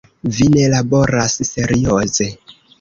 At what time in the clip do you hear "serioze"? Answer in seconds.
1.53-2.31